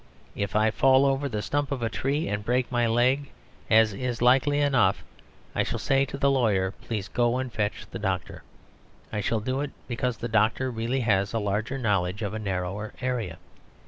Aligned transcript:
If 0.35 0.55
I 0.55 0.71
fall 0.71 1.05
over 1.05 1.29
the 1.29 1.43
stump 1.43 1.71
of 1.71 1.83
a 1.83 1.87
tree 1.91 2.27
and 2.27 2.43
break 2.43 2.71
my 2.71 2.87
leg, 2.87 3.29
as 3.69 3.93
is 3.93 4.19
likely 4.19 4.59
enough, 4.59 5.03
I 5.53 5.61
shall 5.61 5.77
say 5.77 6.05
to 6.05 6.17
the 6.17 6.31
lawyer, 6.31 6.71
"Please 6.71 7.07
go 7.07 7.37
and 7.37 7.53
fetch 7.53 7.85
the 7.91 7.99
doctor." 7.99 8.41
I 9.13 9.21
shall 9.21 9.39
do 9.41 9.61
it 9.61 9.69
because 9.87 10.17
the 10.17 10.27
doctor 10.27 10.71
really 10.71 11.01
has 11.01 11.33
a 11.33 11.39
larger 11.39 11.77
knowledge 11.77 12.23
of 12.23 12.33
a 12.33 12.39
narrower 12.39 12.95
area. 12.99 13.37